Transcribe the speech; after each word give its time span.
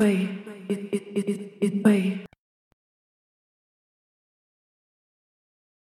way. 0.01 0.50